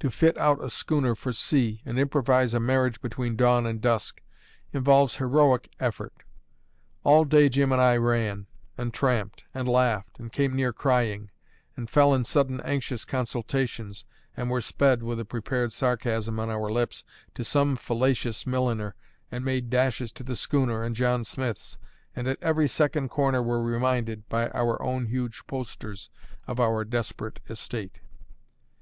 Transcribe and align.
To 0.00 0.10
fit 0.10 0.38
out 0.38 0.64
a 0.64 0.70
schooner 0.70 1.14
for 1.14 1.30
sea, 1.30 1.82
and 1.84 1.98
improvise 1.98 2.54
a 2.54 2.58
marriage 2.58 3.02
between 3.02 3.36
dawn 3.36 3.66
and 3.66 3.82
dusk, 3.82 4.22
involves 4.72 5.16
heroic 5.16 5.70
effort. 5.78 6.22
All 7.04 7.26
day 7.26 7.50
Jim 7.50 7.70
and 7.72 7.78
I 7.82 7.98
ran, 7.98 8.46
and 8.78 8.94
tramped, 8.94 9.44
and 9.52 9.68
laughed, 9.68 10.18
and 10.18 10.32
came 10.32 10.56
near 10.56 10.72
crying, 10.72 11.30
and 11.76 11.90
fell 11.90 12.14
in 12.14 12.24
sudden 12.24 12.62
anxious 12.62 13.04
consultations, 13.04 14.06
and 14.34 14.48
were 14.48 14.62
sped 14.62 15.02
(with 15.02 15.20
a 15.20 15.26
prepared 15.26 15.70
sarcasm 15.74 16.40
on 16.40 16.48
our 16.48 16.70
lips) 16.70 17.04
to 17.34 17.44
some 17.44 17.76
fallacious 17.76 18.46
milliner, 18.46 18.94
and 19.30 19.44
made 19.44 19.68
dashes 19.68 20.12
to 20.12 20.22
the 20.24 20.34
schooner 20.34 20.82
and 20.82 20.96
John 20.96 21.24
Smith's, 21.24 21.76
and 22.16 22.26
at 22.26 22.42
every 22.42 22.68
second 22.68 23.10
corner 23.10 23.42
were 23.42 23.62
reminded 23.62 24.30
(by 24.30 24.48
our 24.52 24.82
own 24.82 25.08
huge 25.08 25.46
posters) 25.46 26.08
of 26.46 26.58
our 26.58 26.86
desperate 26.86 27.40
estate. 27.50 28.00